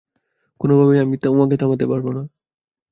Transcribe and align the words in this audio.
কোনোভাবেই 0.61 0.99
আমি 0.99 1.15
তোমাকে 1.17 1.55
থামাতে 1.57 1.85
পারব 1.87 2.05
না। 2.17 2.23